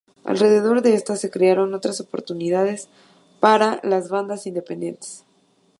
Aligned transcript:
Alrededor 0.23 0.81
de 0.81 0.95
estas 0.95 1.21
se 1.21 1.29
crearon 1.29 1.69
muchas 1.69 2.01
oportunidades 2.01 2.89
para 3.39 3.79
las 3.83 4.09
bandas 4.09 4.47
independientes. 4.47 5.25